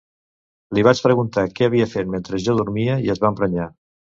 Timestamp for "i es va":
3.09-3.33